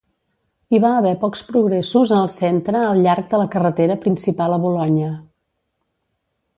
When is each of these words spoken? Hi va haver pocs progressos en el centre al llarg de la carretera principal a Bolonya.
Hi 0.75 0.79
va 0.85 0.93
haver 1.01 1.11
pocs 1.23 1.43
progressos 1.49 2.15
en 2.17 2.21
el 2.23 2.33
centre 2.37 2.83
al 2.87 3.05
llarg 3.05 3.31
de 3.35 3.43
la 3.43 3.49
carretera 3.57 4.01
principal 4.09 4.57
a 4.59 4.63
Bolonya. 4.69 5.15